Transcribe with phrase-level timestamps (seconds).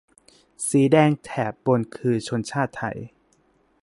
[0.67, 2.97] สีแดงแถบบนคือชนชาติไทย